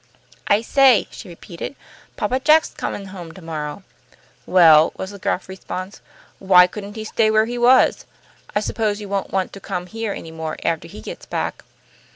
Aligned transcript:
"I 0.47 0.63
say," 0.63 1.07
she 1.11 1.29
repeated, 1.29 1.75
"Papa 2.17 2.39
Jack's 2.39 2.71
comin' 2.73 3.09
home 3.13 3.33
to 3.33 3.41
morrow." 3.43 3.83
"Well," 4.47 4.91
was 4.97 5.11
the 5.11 5.19
gruff 5.19 5.47
response. 5.47 6.01
"Why 6.39 6.65
couldn't 6.65 6.95
he 6.95 7.03
stay 7.03 7.29
where 7.29 7.45
he 7.45 7.59
was? 7.59 8.07
I 8.55 8.61
suppose 8.61 8.99
you 8.99 9.07
won't 9.07 9.31
want 9.31 9.53
to 9.53 9.59
come 9.59 9.85
here 9.85 10.11
any 10.13 10.31
more 10.31 10.57
after 10.65 10.87
he 10.87 11.01
gets 11.01 11.27
back." 11.27 11.63